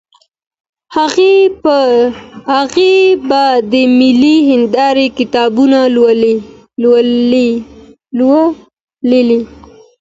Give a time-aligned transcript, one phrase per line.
[2.53, 2.97] هغوی
[3.29, 5.79] به د ملي هندارې کتابونه
[9.13, 9.39] لولي.